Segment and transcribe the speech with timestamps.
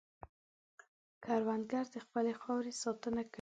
[1.23, 3.29] کروندګر د خپلې خاورې ساتنه کوي